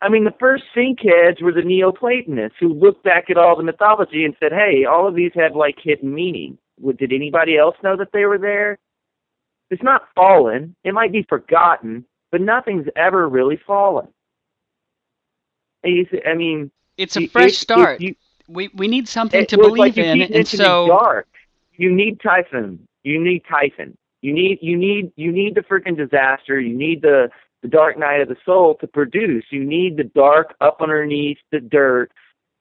[0.01, 4.25] I mean, the first syncheads were the Neoplatonists who looked back at all the mythology
[4.25, 6.59] and said, "Hey, all of these have like hidden meaning."
[6.97, 8.79] Did anybody else know that they were there?
[9.71, 10.77] It's not fallen.
[10.85, 14.09] It might be forgotten, but nothing's ever really fallen.
[15.83, 18.01] And you say- I mean, it's a fresh it- start.
[18.01, 18.15] you-
[18.49, 21.27] we we need something it to believe like in, and so dark.
[21.77, 22.87] You need Typhon.
[23.03, 23.97] You need Typhon.
[24.23, 26.61] You need you need you need the freaking disaster.
[26.61, 27.31] You need the
[27.63, 29.45] the dark night of the soul to produce.
[29.51, 32.13] You need the dark up underneath the dirt,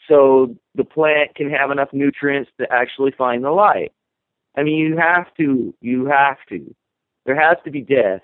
[0.08, 3.92] so the plant can have enough nutrients to actually find the light.
[4.58, 5.74] I mean, you have to.
[5.82, 6.74] You have to.
[7.26, 8.22] There has to be death.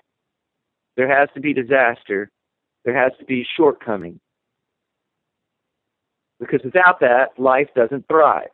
[0.96, 2.30] There has to be disaster.
[2.84, 4.20] There has to be shortcoming.
[6.40, 8.48] Because without that, life doesn't thrive.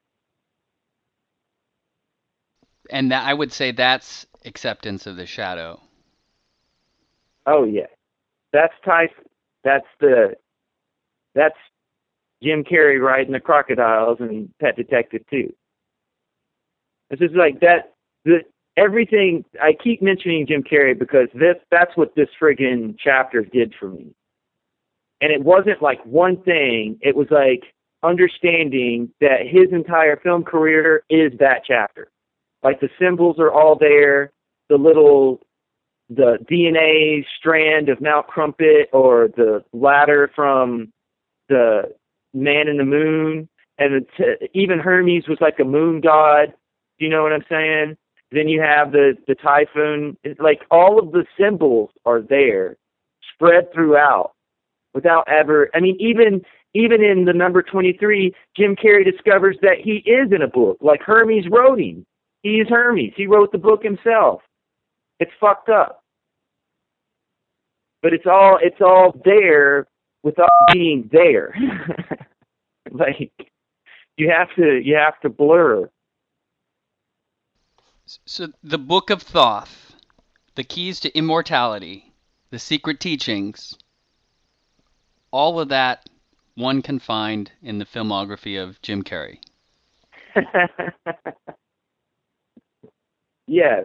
[2.90, 5.80] and that I would say that's acceptance of the shadow.
[7.46, 7.86] Oh yeah,
[8.52, 9.24] that's Typhon.
[9.64, 10.34] That's the
[11.34, 11.56] that's
[12.42, 15.52] Jim Carrey riding the crocodiles and Pet Detective too.
[17.10, 17.94] It's just like that.
[18.24, 18.40] The
[18.76, 23.88] everything I keep mentioning Jim Carrey because this that's what this friggin' chapter did for
[23.88, 24.14] me.
[25.20, 26.98] And it wasn't like one thing.
[27.00, 32.08] It was like understanding that his entire film career is that chapter.
[32.62, 34.32] Like the symbols are all there.
[34.68, 35.40] The little
[36.10, 40.92] the DNA strand of Mount Crumpit or the ladder from
[41.48, 41.82] the
[42.32, 43.48] Man in the Moon,
[43.78, 44.06] and
[44.54, 46.54] even Hermes was like a moon god.
[46.98, 47.96] Do you know what I'm saying?
[48.30, 50.16] Then you have the the typhoon.
[50.24, 52.76] It's like all of the symbols are there,
[53.34, 54.32] spread throughout,
[54.92, 55.70] without ever.
[55.74, 56.42] I mean, even
[56.74, 60.78] even in the number 23, Jim Carrey discovers that he is in a book.
[60.80, 62.04] Like Hermes wrote him.
[62.42, 63.14] He is Hermes.
[63.16, 64.42] He wrote the book himself.
[65.18, 66.02] It's fucked up.
[68.02, 69.86] But it's all it's all there
[70.22, 71.54] without being there.
[72.92, 73.32] like
[74.16, 75.88] you have to you have to blur.
[78.24, 79.94] So the Book of Thoth,
[80.54, 82.14] the keys to immortality,
[82.50, 83.76] the secret teachings,
[85.30, 86.08] all of that
[86.54, 89.40] one can find in the filmography of Jim Carrey.
[93.46, 93.84] yes.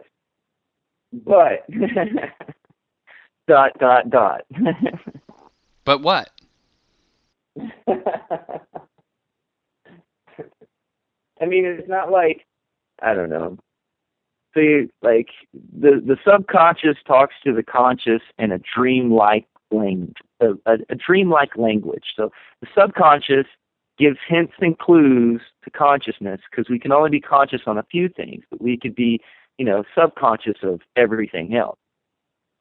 [1.11, 1.65] But
[3.47, 4.41] dot dot dot.
[5.85, 6.29] But what?
[7.57, 7.75] I
[11.45, 12.45] mean, it's not like
[13.01, 13.57] I don't know.
[14.55, 20.77] See, like the the subconscious talks to the conscious in a dreamlike language, a, a,
[20.89, 22.03] a dreamlike language.
[22.15, 22.31] So
[22.61, 23.47] the subconscious
[23.97, 28.09] gives hints and clues to consciousness because we can only be conscious on a few
[28.09, 29.19] things, but we could be,
[29.57, 31.77] you know, subconscious of everything else.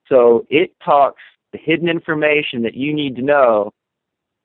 [0.08, 1.22] So it talks
[1.52, 3.72] the hidden information that you need to know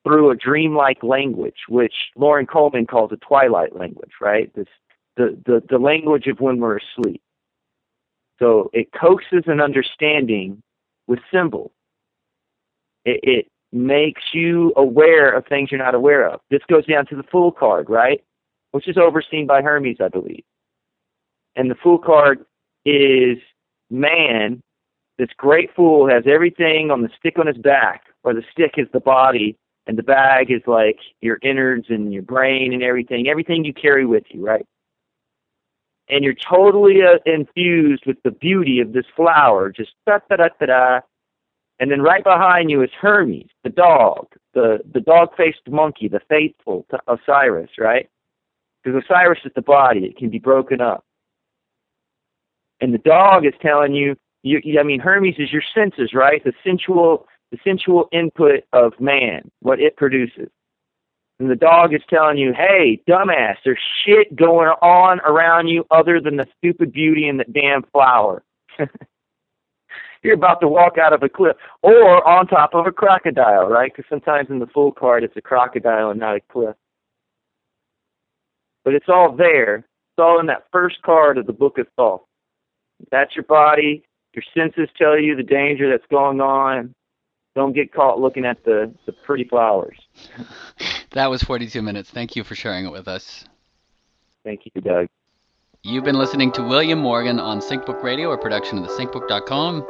[0.03, 4.53] through a dreamlike language, which Loren Coleman calls a twilight language, right?
[4.55, 4.67] This
[5.17, 7.21] the, the, the language of when we're asleep.
[8.39, 10.61] So it coaxes an understanding
[11.07, 11.71] with symbols.
[13.05, 16.39] It, it makes you aware of things you're not aware of.
[16.49, 18.23] This goes down to the Fool card, right?
[18.71, 20.43] Which is overseen by Hermes, I believe.
[21.55, 22.45] And the Fool card
[22.85, 23.37] is
[23.89, 24.61] man,
[25.17, 28.87] this great fool has everything on the stick on his back, or the stick is
[28.93, 29.57] the body,
[29.87, 34.05] and the bag is like your innards and your brain and everything, everything you carry
[34.05, 34.65] with you, right?
[36.09, 40.47] And you're totally uh, infused with the beauty of this flower, just da da da
[40.59, 40.99] da da.
[41.79, 46.85] And then right behind you is Hermes, the dog, the the dog-faced monkey, the faithful
[46.89, 48.09] to Osiris, right?
[48.83, 51.05] Because Osiris is the body; it can be broken up.
[52.79, 56.43] And the dog is telling you, you, I mean, Hermes is your senses, right?
[56.43, 60.49] The sensual, the sensual input of man, what it produces.
[61.39, 66.19] And the dog is telling you, hey, dumbass, there's shit going on around you other
[66.19, 68.43] than the stupid beauty and the damn flower.
[70.23, 73.91] You're about to walk out of a cliff or on top of a crocodile, right?
[73.95, 76.75] Because sometimes in the Fool card it's a crocodile and not a cliff.
[78.83, 79.75] But it's all there.
[79.77, 82.21] It's all in that first card of the Book of Thoth.
[83.11, 84.03] That's your body.
[84.33, 86.95] Your senses tell you the danger that's going on.
[87.57, 89.97] Don't get caught looking at the, the pretty flowers.
[91.13, 92.07] that was 42 minutes.
[92.07, 93.45] Thank you for sharing it with us.
[94.43, 95.07] Thank you, Doug.
[95.87, 99.87] You've been listening to William Morgan on SyncBook Radio, a production of the syncbook.com.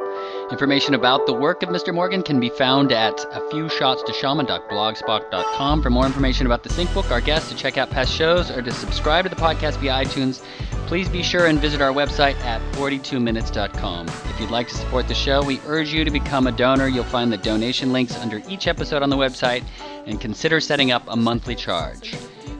[0.48, 1.92] Information about the work of Mr.
[1.92, 5.82] Morgan can be found at a few shots to shaman.blogspot.com.
[5.82, 8.70] For more information about the SyncBook, our guests, to check out past shows, or to
[8.70, 10.40] subscribe to the podcast via iTunes,
[10.86, 14.06] please be sure and visit our website at 42minutes.com.
[14.06, 16.86] If you'd like to support the show, we urge you to become a donor.
[16.86, 19.64] You'll find the donation links under each episode on the website
[20.06, 22.14] and consider setting up a monthly charge.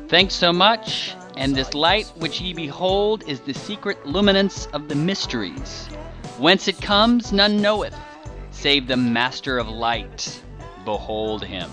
[0.09, 4.95] Thanks so much and this light which ye behold is the secret luminance of the
[4.97, 5.87] mysteries.
[6.37, 7.95] Whence it comes, none knoweth,
[8.51, 10.43] save the Master of Light.
[10.85, 11.71] Behold him.